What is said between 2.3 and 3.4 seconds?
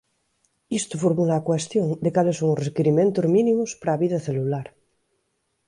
son os requirimentos